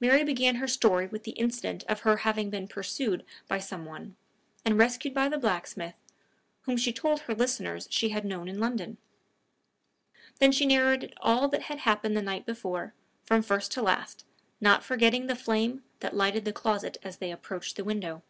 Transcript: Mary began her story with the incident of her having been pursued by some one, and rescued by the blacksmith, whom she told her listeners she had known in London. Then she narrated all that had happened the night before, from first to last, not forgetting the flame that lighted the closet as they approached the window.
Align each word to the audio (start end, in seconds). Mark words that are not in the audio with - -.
Mary 0.00 0.24
began 0.24 0.56
her 0.56 0.66
story 0.66 1.06
with 1.06 1.22
the 1.22 1.30
incident 1.38 1.84
of 1.84 2.00
her 2.00 2.16
having 2.26 2.50
been 2.50 2.66
pursued 2.66 3.24
by 3.46 3.60
some 3.60 3.84
one, 3.84 4.16
and 4.64 4.76
rescued 4.76 5.14
by 5.14 5.28
the 5.28 5.38
blacksmith, 5.38 5.94
whom 6.62 6.76
she 6.76 6.92
told 6.92 7.20
her 7.20 7.34
listeners 7.36 7.86
she 7.88 8.08
had 8.08 8.24
known 8.24 8.48
in 8.48 8.58
London. 8.58 8.98
Then 10.40 10.50
she 10.50 10.66
narrated 10.66 11.14
all 11.18 11.46
that 11.46 11.62
had 11.62 11.78
happened 11.78 12.16
the 12.16 12.22
night 12.22 12.44
before, 12.44 12.92
from 13.24 13.40
first 13.40 13.70
to 13.74 13.82
last, 13.82 14.24
not 14.60 14.82
forgetting 14.82 15.28
the 15.28 15.36
flame 15.36 15.84
that 16.00 16.16
lighted 16.16 16.44
the 16.44 16.52
closet 16.52 16.98
as 17.04 17.18
they 17.18 17.30
approached 17.30 17.76
the 17.76 17.84
window. 17.84 18.24